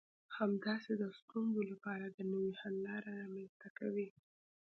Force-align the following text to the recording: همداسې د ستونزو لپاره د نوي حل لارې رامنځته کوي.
همداسې 0.37 0.91
د 0.97 1.03
ستونزو 1.19 1.61
لپاره 1.71 2.05
د 2.07 2.17
نوي 2.31 2.51
حل 2.59 2.75
لارې 2.87 3.09
رامنځته 3.21 3.67
کوي. 3.77 4.07